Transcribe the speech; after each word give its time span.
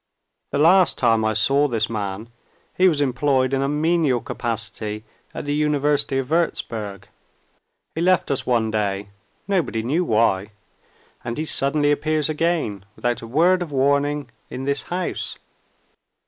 "The 0.51 0.57
last 0.57 0.97
time 0.97 1.23
I 1.23 1.35
saw 1.35 1.67
this 1.67 1.87
man, 1.87 2.29
he 2.75 2.87
was 2.87 3.01
employed 3.01 3.53
in 3.53 3.61
a 3.61 3.69
menial 3.69 4.19
capacity 4.19 5.03
at 5.31 5.45
the 5.45 5.53
University 5.53 6.17
of 6.17 6.31
Wurzburg. 6.31 7.03
He 7.93 8.01
left 8.01 8.31
us 8.31 8.43
one 8.43 8.71
day, 8.71 9.09
nobody 9.47 9.83
knew 9.83 10.03
why. 10.03 10.53
And 11.23 11.37
he 11.37 11.45
suddenly 11.45 11.91
appears 11.91 12.29
again, 12.29 12.83
without 12.95 13.21
a 13.21 13.27
word 13.27 13.61
of 13.61 13.71
warning, 13.71 14.31
in 14.49 14.63
this 14.65 14.81
house." 14.89 15.37